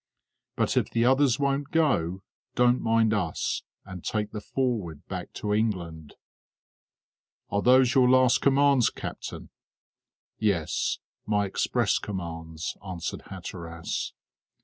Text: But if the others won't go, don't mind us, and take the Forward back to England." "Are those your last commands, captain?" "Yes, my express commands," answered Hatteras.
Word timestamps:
But 0.55 0.75
if 0.77 0.89
the 0.89 1.05
others 1.05 1.39
won't 1.39 1.69
go, 1.69 2.23
don't 2.55 2.81
mind 2.81 3.13
us, 3.13 3.61
and 3.85 4.03
take 4.03 4.31
the 4.31 4.41
Forward 4.41 5.05
back 5.07 5.31
to 5.33 5.53
England." 5.53 6.15
"Are 7.51 7.61
those 7.61 7.93
your 7.93 8.09
last 8.09 8.41
commands, 8.41 8.89
captain?" 8.89 9.49
"Yes, 10.39 10.97
my 11.27 11.45
express 11.45 11.99
commands," 11.99 12.75
answered 12.83 13.21
Hatteras. 13.27 14.13